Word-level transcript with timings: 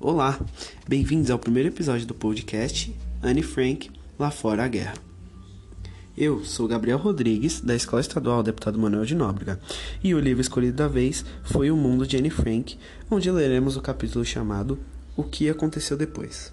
Olá, 0.00 0.38
bem-vindos 0.86 1.28
ao 1.28 1.40
primeiro 1.40 1.70
episódio 1.70 2.06
do 2.06 2.14
podcast 2.14 2.94
Anne 3.20 3.42
Frank, 3.42 3.90
Lá 4.16 4.30
Fora 4.30 4.62
a 4.62 4.68
Guerra. 4.68 4.94
Eu 6.16 6.44
sou 6.44 6.68
Gabriel 6.68 6.98
Rodrigues, 6.98 7.60
da 7.60 7.74
Escola 7.74 8.00
Estadual 8.00 8.44
Deputado 8.44 8.78
Manuel 8.78 9.04
de 9.04 9.16
Nóbrega, 9.16 9.58
e 10.00 10.14
o 10.14 10.20
livro 10.20 10.40
escolhido 10.40 10.76
da 10.76 10.86
vez 10.86 11.24
foi 11.42 11.68
O 11.72 11.76
Mundo 11.76 12.06
de 12.06 12.16
Anne 12.16 12.30
Frank, 12.30 12.78
onde 13.10 13.28
leremos 13.28 13.76
o 13.76 13.80
capítulo 13.80 14.24
chamado 14.24 14.78
O 15.16 15.24
que 15.24 15.50
aconteceu 15.50 15.96
depois. 15.96 16.52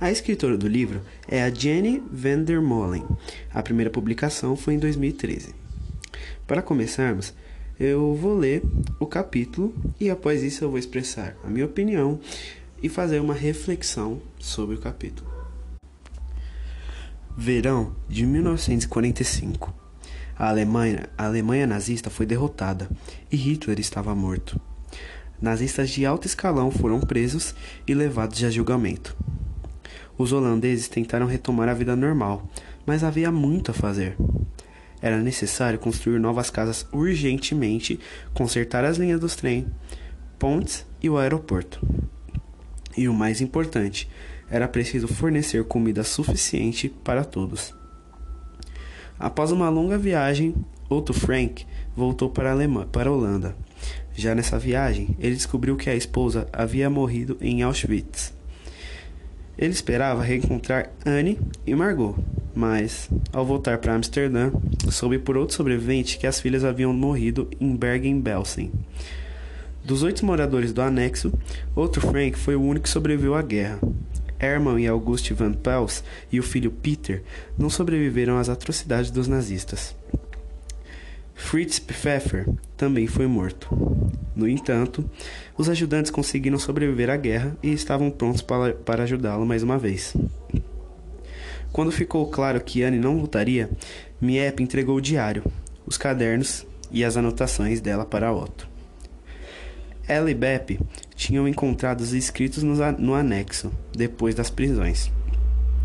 A 0.00 0.10
escritora 0.10 0.56
do 0.56 0.66
livro 0.66 1.02
é 1.28 1.42
a 1.42 1.50
Jenny 1.50 2.02
van 2.10 2.44
der 2.44 2.62
Molen. 2.62 3.04
A 3.52 3.62
primeira 3.62 3.90
publicação 3.90 4.56
foi 4.56 4.72
em 4.72 4.78
2013. 4.78 5.54
Para 6.46 6.62
começarmos, 6.62 7.34
eu 7.84 8.14
vou 8.14 8.38
ler 8.38 8.62
o 9.00 9.06
capítulo 9.06 9.74
e 9.98 10.08
após 10.08 10.40
isso 10.44 10.62
eu 10.62 10.70
vou 10.70 10.78
expressar 10.78 11.36
a 11.42 11.48
minha 11.48 11.66
opinião 11.66 12.20
e 12.80 12.88
fazer 12.88 13.20
uma 13.20 13.34
reflexão 13.34 14.22
sobre 14.38 14.76
o 14.76 14.78
capítulo. 14.78 15.28
Verão 17.36 17.92
de 18.08 18.24
1945. 18.24 19.74
A 20.38 20.48
Alemanha, 20.48 21.08
a 21.18 21.26
Alemanha 21.26 21.66
nazista 21.66 22.08
foi 22.08 22.24
derrotada 22.24 22.88
e 23.32 23.36
Hitler 23.36 23.80
estava 23.80 24.14
morto. 24.14 24.60
Nazistas 25.40 25.90
de 25.90 26.06
alto 26.06 26.28
escalão 26.28 26.70
foram 26.70 27.00
presos 27.00 27.52
e 27.84 27.94
levados 27.94 28.44
a 28.44 28.50
julgamento. 28.50 29.16
Os 30.16 30.32
holandeses 30.32 30.86
tentaram 30.86 31.26
retomar 31.26 31.68
a 31.68 31.74
vida 31.74 31.96
normal, 31.96 32.48
mas 32.86 33.02
havia 33.02 33.32
muito 33.32 33.72
a 33.72 33.74
fazer. 33.74 34.16
Era 35.02 35.18
necessário 35.18 35.78
construir 35.78 36.20
novas 36.20 36.48
casas 36.48 36.86
urgentemente, 36.92 37.98
consertar 38.32 38.84
as 38.84 38.96
linhas 38.96 39.20
dos 39.20 39.34
trens, 39.34 39.66
pontes 40.38 40.86
e 41.02 41.10
o 41.10 41.18
aeroporto. 41.18 41.84
E 42.96 43.08
o 43.08 43.12
mais 43.12 43.40
importante, 43.40 44.08
era 44.48 44.68
preciso 44.68 45.08
fornecer 45.08 45.64
comida 45.64 46.04
suficiente 46.04 46.88
para 46.88 47.24
todos. 47.24 47.74
Após 49.18 49.50
uma 49.50 49.68
longa 49.68 49.96
viagem, 49.96 50.54
Otto 50.90 51.14
Frank 51.14 51.66
voltou 51.96 52.28
para 52.28 52.50
a, 52.50 52.52
Alemanha, 52.52 52.86
para 52.86 53.08
a 53.08 53.12
Holanda. 53.12 53.56
Já 54.14 54.34
nessa 54.34 54.58
viagem, 54.58 55.16
ele 55.18 55.34
descobriu 55.34 55.76
que 55.76 55.88
a 55.88 55.94
esposa 55.94 56.46
havia 56.52 56.90
morrido 56.90 57.36
em 57.40 57.62
Auschwitz. 57.62 58.34
Ele 59.58 59.72
esperava 59.72 60.22
reencontrar 60.22 60.90
Anne 61.04 61.38
e 61.66 61.74
Margot, 61.74 62.16
mas, 62.54 63.08
ao 63.32 63.44
voltar 63.44 63.78
para 63.78 63.94
Amsterdã, 63.94 64.50
soube 64.90 65.18
por 65.18 65.36
outro 65.36 65.54
sobrevivente 65.54 66.18
que 66.18 66.26
as 66.26 66.40
filhas 66.40 66.64
haviam 66.64 66.92
morrido 66.92 67.48
em 67.60 67.76
Bergen-Belsen. 67.76 68.72
Dos 69.84 70.02
oito 70.02 70.24
moradores 70.24 70.72
do 70.72 70.80
anexo, 70.80 71.32
outro 71.74 72.00
Frank 72.00 72.38
foi 72.38 72.54
o 72.54 72.62
único 72.62 72.84
que 72.84 72.88
sobreviveu 72.88 73.34
à 73.34 73.42
guerra. 73.42 73.80
Hermann 74.38 74.80
e 74.80 74.88
Auguste 74.88 75.34
van 75.34 75.52
Pels 75.52 76.02
e 76.30 76.40
o 76.40 76.42
filho 76.42 76.70
Peter 76.70 77.22
não 77.56 77.70
sobreviveram 77.70 78.38
às 78.38 78.48
atrocidades 78.48 79.10
dos 79.10 79.28
nazistas. 79.28 79.94
Fritz 81.52 81.78
Pfeffer 81.78 82.48
também 82.78 83.06
foi 83.06 83.26
morto. 83.26 83.68
No 84.34 84.48
entanto, 84.48 85.04
os 85.54 85.68
ajudantes 85.68 86.10
conseguiram 86.10 86.58
sobreviver 86.58 87.10
à 87.10 87.16
guerra 87.18 87.54
e 87.62 87.70
estavam 87.74 88.10
prontos 88.10 88.40
para, 88.40 88.72
para 88.72 89.02
ajudá-lo 89.02 89.44
mais 89.44 89.62
uma 89.62 89.76
vez. 89.78 90.16
Quando 91.70 91.92
ficou 91.92 92.26
claro 92.30 92.58
que 92.58 92.82
Anne 92.82 92.98
não 92.98 93.18
voltaria, 93.18 93.68
Miep 94.18 94.62
entregou 94.62 94.96
o 94.96 95.00
diário, 95.02 95.44
os 95.84 95.98
cadernos 95.98 96.66
e 96.90 97.04
as 97.04 97.18
anotações 97.18 97.82
dela 97.82 98.06
para 98.06 98.32
Otto. 98.32 98.66
Ela 100.08 100.30
e 100.30 100.34
Beppe 100.34 100.80
tinham 101.14 101.46
encontrado 101.46 102.00
os 102.00 102.14
escritos 102.14 102.62
no 102.62 103.12
anexo, 103.14 103.70
depois 103.94 104.34
das 104.34 104.48
prisões. 104.48 105.12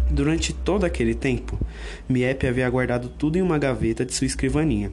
Durante 0.10 0.54
todo 0.54 0.86
aquele 0.86 1.14
tempo, 1.14 1.60
Miep 2.08 2.48
havia 2.48 2.70
guardado 2.70 3.10
tudo 3.10 3.38
em 3.38 3.42
uma 3.42 3.58
gaveta 3.58 4.06
de 4.06 4.14
sua 4.14 4.26
escrivaninha, 4.26 4.92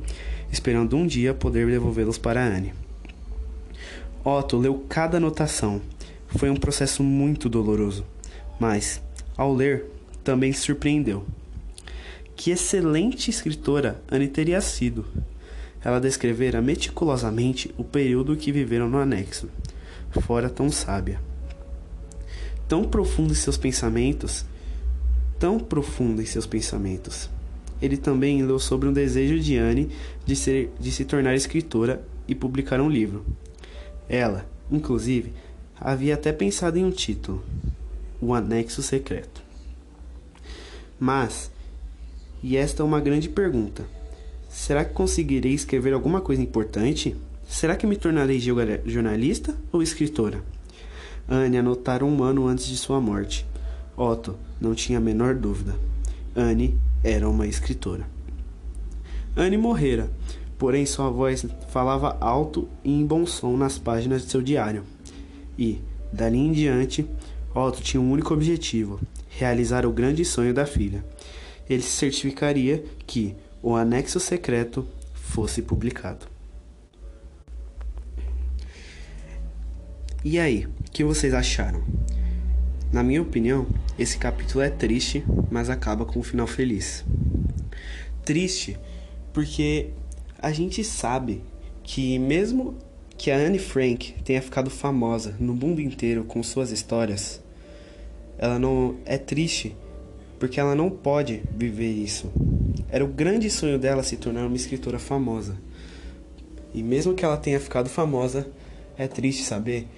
esperando 0.51 0.97
um 0.97 1.07
dia 1.07 1.33
poder 1.33 1.67
devolvê-los 1.67 2.19
para 2.19 2.45
Anne. 2.45 2.75
Otto 4.25 4.57
leu 4.57 4.85
cada 4.89 5.19
anotação. 5.19 5.81
Foi 6.29 6.51
um 6.51 6.57
processo 6.57 7.03
muito 7.03 7.49
doloroso, 7.49 8.05
mas, 8.59 9.01
ao 9.37 9.55
ler, 9.55 9.85
também 10.25 10.53
se 10.53 10.63
surpreendeu. 10.63 11.25
Que 12.35 12.51
excelente 12.51 13.31
escritora 13.31 14.03
Anne 14.11 14.27
teria 14.27 14.61
sido! 14.61 15.07
Ela 15.85 16.01
descrevera 16.01 16.63
meticulosamente 16.63 17.73
o 17.77 17.85
período 17.85 18.37
que 18.37 18.51
viveram 18.51 18.89
no 18.89 18.99
anexo. 18.99 19.49
Fora 20.11 20.49
tão 20.49 20.71
sábia. 20.71 21.21
Tão 22.67 22.85
profundo 22.85 23.35
seus 23.35 23.59
pensamentos, 23.59 24.47
tão 25.45 25.59
profundo 25.59 26.23
em 26.23 26.25
seus 26.25 26.47
pensamentos. 26.47 27.29
Ele 27.83 27.99
também 27.99 28.43
leu 28.43 28.59
sobre 28.59 28.89
um 28.89 28.93
desejo 28.95 29.39
de 29.39 29.59
Anne 29.59 29.91
de, 30.25 30.35
ser, 30.35 30.73
de 30.81 30.91
se 30.91 31.05
tornar 31.05 31.35
escritora 31.35 32.03
e 32.27 32.35
publicar 32.35 32.81
um 32.81 32.89
livro. 32.89 33.27
Ela, 34.09 34.47
inclusive, 34.73 35.35
havia 35.79 36.15
até 36.15 36.33
pensado 36.33 36.79
em 36.79 36.85
um 36.87 36.91
título: 36.91 37.45
O 38.23 38.33
Anexo 38.33 38.83
Secreto. 38.83 39.43
Mas, 40.99 41.51
e 42.43 42.57
esta 42.57 42.83
é 42.83 42.87
uma 42.87 42.99
grande 42.99 43.29
pergunta: 43.29 43.85
será 44.49 44.83
que 44.83 44.95
conseguirei 44.95 45.53
escrever 45.53 45.93
alguma 45.93 46.23
coisa 46.23 46.41
importante? 46.41 47.15
Será 47.47 47.77
que 47.77 47.87
me 47.87 47.97
tornarei 47.97 48.41
jornalista 48.41 49.55
ou 49.71 49.83
escritora? 49.83 50.43
Anne 51.29 51.59
anotara 51.59 52.03
um 52.03 52.23
ano 52.23 52.47
antes 52.47 52.65
de 52.65 52.79
sua 52.79 52.99
morte. 52.99 53.45
Otto 53.97 54.37
não 54.61 54.75
tinha 54.75 54.99
a 54.99 55.01
menor 55.01 55.35
dúvida. 55.35 55.75
Anne 56.35 56.79
era 57.03 57.29
uma 57.29 57.47
escritora. 57.47 58.07
Anne 59.37 59.57
morrera, 59.57 60.11
porém 60.59 60.87
sua 60.87 61.11
voz 61.11 61.47
falava 61.69 62.17
alto 62.21 62.69
e 62.83 62.93
em 62.93 63.07
bom 63.07 63.27
som 63.27 63.57
nas 63.57 63.79
páginas 63.79 64.23
de 64.23 64.31
seu 64.31 64.43
diário. 64.43 64.85
E, 65.59 65.81
dali 66.13 66.39
em 66.39 66.53
diante, 66.53 67.07
Otto 67.55 67.83
tinha 67.83 68.01
um 68.01 68.11
único 68.11 68.35
objetivo: 68.35 69.01
realizar 69.29 69.87
o 69.87 69.93
grande 69.93 70.25
sonho 70.25 70.53
da 70.53 70.67
filha. 70.67 71.05
Ele 71.69 71.83
se 71.83 71.91
certificaria 71.91 72.85
que 73.07 73.35
o 73.63 73.75
anexo 73.75 74.21
secreto 74.21 74.87
fosse 75.15 75.63
publicado. 75.63 76.27
E 80.25 80.39
aí, 80.39 80.67
o 80.67 80.91
que 80.91 81.05
vocês 81.05 81.35
acharam? 81.35 81.83
Na 82.95 83.03
minha 83.03 83.21
opinião, 83.21 83.67
esse 83.99 84.17
capítulo 84.17 84.63
é 84.63 84.71
triste, 84.71 85.25
mas 85.51 85.69
acaba 85.69 86.05
com 86.05 86.21
um 86.21 86.23
final 86.23 86.47
feliz. 86.47 87.05
Triste 88.25 88.79
porque 89.33 89.91
a 90.39 90.53
gente 90.53 90.85
sabe 90.85 91.43
que 91.83 92.17
mesmo 92.21 92.77
que 93.19 93.33
a 93.33 93.37
Anne 93.37 93.59
Frank 93.59 94.15
tenha 94.23 94.41
ficado 94.41 94.71
famosa 94.71 95.35
no 95.41 95.57
mundo 95.57 95.81
inteiro 95.81 96.23
com 96.23 96.41
suas 96.41 96.71
histórias, 96.71 97.43
ela 98.39 98.61
não 98.61 98.95
é 99.05 99.19
triste 99.19 99.75
porque 100.39 100.61
ela 100.61 100.77
não 100.77 100.89
pode 100.89 101.43
viver 101.51 101.91
isso. 101.91 102.31
Era 102.89 103.05
o 103.05 103.09
grande 103.09 103.51
sonho 103.51 103.77
dela 103.77 104.05
se 104.05 104.17
tornar 104.19 104.47
uma 104.47 104.55
escritora 104.55 105.01
famosa. 105.01 105.57
E 106.73 106.81
mesmo 106.81 107.13
que 107.13 107.25
ela 107.25 107.37
tenha 107.37 107.59
ficado 107.59 107.89
famosa, 107.89 108.47
é 108.97 109.09
triste 109.09 109.43
saber 109.43 109.89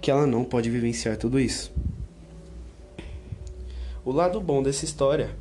que 0.00 0.10
ela 0.10 0.26
não 0.26 0.42
pode 0.42 0.70
vivenciar 0.70 1.18
tudo 1.18 1.38
isso. 1.38 1.70
O 4.04 4.12
lado 4.12 4.40
bom 4.40 4.62
dessa 4.62 4.84
história 4.84 5.34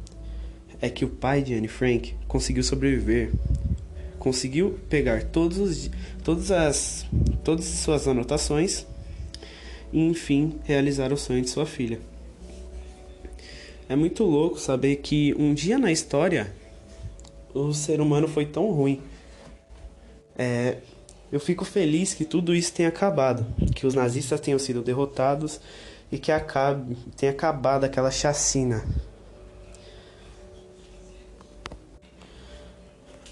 é 0.81 0.89
que 0.89 1.03
o 1.03 1.09
pai 1.09 1.41
de 1.41 1.53
Anne 1.53 1.67
Frank 1.67 2.15
conseguiu 2.27 2.63
sobreviver 2.63 3.31
conseguiu 4.23 4.79
pegar 4.87 5.21
todos 5.25 5.57
os, 5.57 5.91
todas, 6.23 6.49
as, 6.49 7.05
todas 7.43 7.67
as 7.67 7.79
suas 7.79 8.07
anotações 8.07 8.85
e, 9.91 9.99
enfim, 9.99 10.61
realizar 10.63 11.11
o 11.11 11.17
sonho 11.17 11.41
de 11.41 11.49
sua 11.49 11.65
filha. 11.65 11.99
É 13.89 13.97
muito 13.97 14.23
louco 14.23 14.57
saber 14.57 14.95
que 14.95 15.35
um 15.37 15.53
dia 15.53 15.77
na 15.77 15.91
história 15.91 16.55
o 17.53 17.73
ser 17.73 17.99
humano 17.99 18.29
foi 18.29 18.45
tão 18.45 18.71
ruim. 18.71 19.01
É, 20.37 20.77
eu 21.29 21.39
fico 21.39 21.65
feliz 21.65 22.13
que 22.13 22.23
tudo 22.23 22.55
isso 22.55 22.71
tenha 22.71 22.87
acabado, 22.87 23.45
que 23.75 23.85
os 23.85 23.93
nazistas 23.93 24.39
tenham 24.39 24.57
sido 24.57 24.81
derrotados 24.81 25.59
e 26.13 26.19
que 26.19 26.31
acabe, 26.31 26.95
tenha 27.17 27.31
acabado 27.31 27.83
aquela 27.83 28.11
chacina 28.11 28.83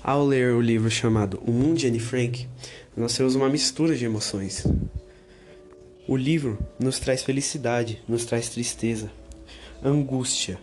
Ao 0.04 0.25
ler 0.25 0.56
o 0.56 0.60
livro 0.60 0.89
chamado 0.89 1.39
O 1.45 1.51
Mundo 1.51 1.78
de 1.78 1.86
Anne 1.86 2.00
Frank, 2.00 2.48
nós 2.98 3.16
temos 3.16 3.36
uma 3.36 3.48
mistura 3.48 3.95
de 3.95 4.04
emoções. 4.04 4.66
O 6.07 6.18
livro 6.18 6.57
nos 6.80 6.98
traz 6.98 7.22
felicidade, 7.22 8.01
nos 8.07 8.25
traz 8.25 8.50
tristeza, 8.50 9.12
angústia. 9.83 10.60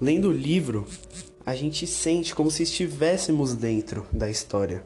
Lendo 0.00 0.30
o 0.30 0.32
livro, 0.32 0.88
a 1.46 1.54
gente 1.54 1.86
sente 1.86 2.34
como 2.34 2.50
se 2.50 2.64
estivéssemos 2.64 3.54
dentro 3.54 4.08
da 4.12 4.28
história. 4.28 4.84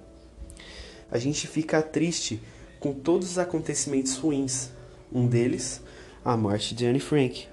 A 1.10 1.16
gente 1.18 1.46
fica 1.46 1.80
triste 1.80 2.42
com 2.78 2.92
todos 2.92 3.30
os 3.30 3.38
acontecimentos 3.38 4.18
ruins. 4.18 4.75
Um 5.12 5.26
deles, 5.26 5.82
a 6.24 6.36
morte 6.36 6.74
de 6.74 6.86
Anne 6.86 7.00
Frank. 7.00 7.46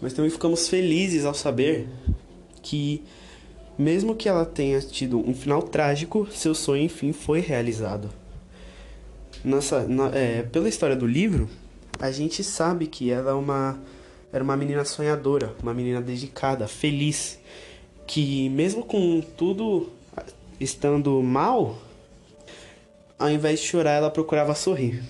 Mas 0.00 0.12
também 0.12 0.30
ficamos 0.30 0.68
felizes 0.68 1.24
ao 1.24 1.34
saber 1.34 1.88
que, 2.62 3.02
mesmo 3.78 4.14
que 4.14 4.28
ela 4.28 4.44
tenha 4.44 4.80
tido 4.80 5.18
um 5.18 5.34
final 5.34 5.62
trágico, 5.62 6.26
seu 6.30 6.54
sonho 6.54 6.82
enfim 6.82 7.12
foi 7.12 7.40
realizado. 7.40 8.10
Nossa, 9.44 9.86
na, 9.86 10.08
é, 10.08 10.42
pela 10.42 10.68
história 10.68 10.96
do 10.96 11.06
livro, 11.06 11.48
a 12.00 12.10
gente 12.10 12.42
sabe 12.42 12.86
que 12.86 13.10
ela 13.10 13.30
é 13.30 13.34
uma, 13.34 13.78
era 14.32 14.42
uma 14.42 14.56
menina 14.56 14.84
sonhadora, 14.84 15.54
uma 15.62 15.72
menina 15.72 16.00
dedicada, 16.00 16.66
feliz, 16.66 17.38
que 18.06 18.48
mesmo 18.48 18.84
com 18.84 19.20
tudo 19.20 19.90
estando 20.58 21.22
mal, 21.22 21.78
ao 23.18 23.30
invés 23.30 23.60
de 23.60 23.66
chorar, 23.66 23.92
ela 23.92 24.10
procurava 24.10 24.54
sorrir. 24.54 25.02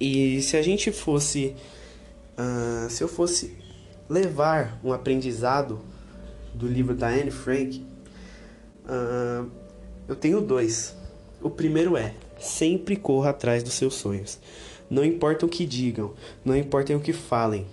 E 0.00 0.40
se 0.40 0.56
a 0.56 0.62
gente 0.62 0.90
fosse. 0.90 1.54
Uh, 2.38 2.88
se 2.88 3.04
eu 3.04 3.08
fosse 3.08 3.54
levar 4.08 4.80
um 4.82 4.92
aprendizado 4.92 5.78
do 6.54 6.66
livro 6.66 6.94
da 6.94 7.08
Anne 7.08 7.30
Frank, 7.30 7.86
uh, 8.86 9.50
eu 10.08 10.16
tenho 10.16 10.40
dois. 10.40 10.96
O 11.42 11.50
primeiro 11.50 11.98
é: 11.98 12.14
sempre 12.38 12.96
corra 12.96 13.30
atrás 13.30 13.62
dos 13.62 13.74
seus 13.74 13.94
sonhos. 13.94 14.38
Não 14.88 15.04
importa 15.04 15.44
o 15.44 15.48
que 15.48 15.66
digam, 15.66 16.14
não 16.44 16.56
importa 16.56 16.96
o 16.96 17.00
que 17.00 17.12
falem. 17.12 17.66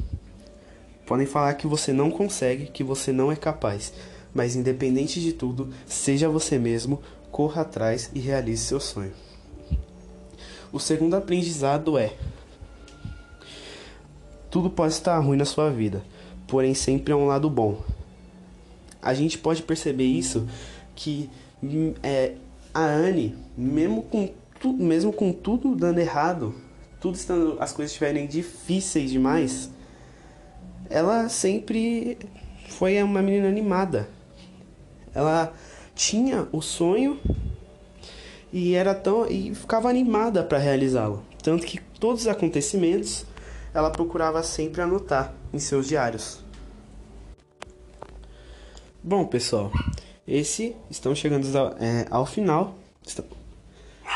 Podem 1.06 1.26
falar 1.26 1.54
que 1.54 1.66
você 1.66 1.94
não 1.94 2.12
consegue, 2.12 2.68
que 2.68 2.84
você 2.84 3.14
não 3.14 3.32
é 3.32 3.36
capaz, 3.36 3.94
mas 4.34 4.56
independente 4.56 5.22
de 5.22 5.32
tudo, 5.32 5.70
seja 5.86 6.30
você 6.30 6.60
mesmo, 6.60 7.02
corra 7.32 7.62
atrás 7.62 8.12
e 8.14 8.20
realize 8.20 8.66
seu 8.66 8.80
sonho. 8.80 9.14
O 10.72 10.80
segundo 10.80 11.16
aprendizado 11.16 11.98
é: 11.98 12.14
tudo 14.50 14.70
pode 14.70 14.94
estar 14.94 15.18
ruim 15.20 15.38
na 15.38 15.46
sua 15.46 15.70
vida, 15.70 16.04
porém 16.48 16.74
sempre 16.74 17.14
há 17.14 17.18
um 17.18 17.26
lado 17.26 17.50
bom. 17.50 17.82
A 19.02 19.14
gente 19.14 19.38
pode 19.38 19.64
perceber 19.64 20.06
isso 20.06 20.48
que 20.96 21.30
é, 22.04 22.34
a 22.74 22.84
Anne, 22.86 23.36
mesmo 23.56 24.04
com, 24.04 24.30
tu, 24.60 24.74
mesmo 24.74 25.14
com 25.14 25.32
tudo 25.32 25.76
dando 25.76 26.00
errado, 26.00 26.54
tudo 27.00 27.16
estando 27.16 27.58
as 27.60 27.72
coisas 27.72 27.92
estiverem 27.92 28.28
difíceis 28.28 29.12
demais, 29.12 29.72
ela 30.90 31.30
sempre 31.30 32.18
foi 32.70 33.02
uma 33.02 33.22
menina 33.22 33.48
animada. 33.48 34.10
Ela 35.14 35.54
tinha 35.96 36.48
o 36.52 36.62
sonho 36.62 37.20
e 38.52 38.76
era 38.76 38.94
tão 38.94 39.28
e 39.28 39.54
ficava 39.54 39.90
animada 39.90 40.44
para 40.44 40.58
realizá-lo, 40.58 41.24
tanto 41.44 41.66
que 41.66 41.80
todos 42.00 42.22
os 42.22 42.28
acontecimentos 42.28 43.26
ela 43.74 43.90
procurava 43.90 44.42
sempre 44.44 44.82
anotar 44.82 45.34
em 45.54 45.60
seus 45.60 45.88
diários. 45.88 46.40
Bom, 49.04 49.26
pessoal, 49.26 49.72
esse 50.28 50.76
estamos 50.90 51.20
chegando 51.20 51.58
ao, 51.58 51.76
é, 51.80 52.06
ao 52.10 52.26
final. 52.26 52.76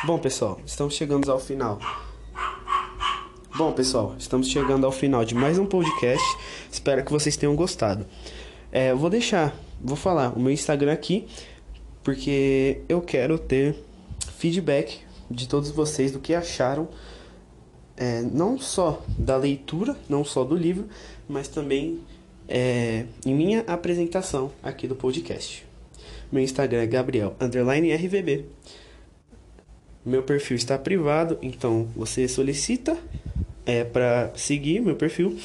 Bom, 0.05 0.17
pessoal, 0.17 0.59
estamos 0.65 0.95
chegando 0.95 1.31
ao 1.31 1.39
final. 1.39 1.79
Bom, 3.55 3.71
pessoal, 3.71 4.15
estamos 4.17 4.47
chegando 4.47 4.85
ao 4.85 4.91
final 4.91 5.23
de 5.23 5.35
mais 5.35 5.57
um 5.57 5.65
podcast. 5.65 6.25
Espero 6.71 7.03
que 7.05 7.11
vocês 7.11 7.37
tenham 7.37 7.55
gostado. 7.55 8.05
É, 8.71 8.93
vou 8.93 9.09
deixar, 9.09 9.55
vou 9.79 9.95
falar 9.95 10.35
o 10.35 10.39
meu 10.39 10.51
Instagram 10.51 10.93
aqui 10.93 11.27
porque 12.03 12.81
eu 12.89 13.01
quero 13.01 13.37
ter 13.37 13.75
feedback 14.41 15.01
de 15.29 15.47
todos 15.47 15.69
vocês 15.69 16.11
do 16.11 16.19
que 16.19 16.33
acharam, 16.33 16.89
é, 17.95 18.23
não 18.23 18.57
só 18.57 19.05
da 19.15 19.37
leitura, 19.37 19.95
não 20.09 20.25
só 20.25 20.43
do 20.43 20.55
livro, 20.55 20.89
mas 21.29 21.47
também 21.47 21.99
é, 22.49 23.05
em 23.23 23.35
minha 23.35 23.59
apresentação 23.67 24.51
aqui 24.63 24.87
do 24.87 24.95
podcast. 24.95 25.63
Meu 26.31 26.41
Instagram 26.41 26.81
é 26.81 26.87
Gabriel 26.87 27.35
RVB. 27.39 28.45
Meu 30.03 30.23
perfil 30.23 30.57
está 30.57 30.75
privado, 30.75 31.37
então 31.43 31.87
você 31.95 32.27
solicita 32.27 32.97
é, 33.63 33.83
para 33.83 34.31
seguir 34.35 34.79
meu 34.79 34.95
perfil. 34.95 35.37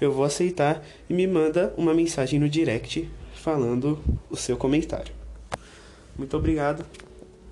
Eu 0.00 0.12
vou 0.12 0.24
aceitar 0.24 0.86
e 1.10 1.12
me 1.12 1.26
manda 1.26 1.74
uma 1.76 1.92
mensagem 1.92 2.38
no 2.38 2.48
direct 2.48 3.10
falando 3.34 3.98
o 4.30 4.36
seu 4.36 4.56
comentário. 4.56 5.12
Muito 6.16 6.36
obrigado. 6.36 6.86